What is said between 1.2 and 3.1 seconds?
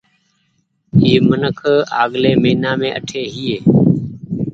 منک آگلي مهينآ مين